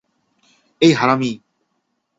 এই, 0.81 0.93
হারামী! 0.93 1.31